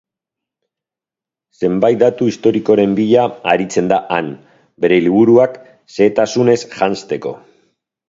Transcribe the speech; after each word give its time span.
Zenbait 1.59 1.99
datu 2.05 2.29
historikoren 2.31 2.97
bila 3.01 3.27
aritzen 3.55 3.93
da 3.95 4.01
han, 4.17 4.33
bere 4.87 5.01
liburuak 5.07 5.63
xehetasunez 5.99 6.61
janzteko. 6.77 7.41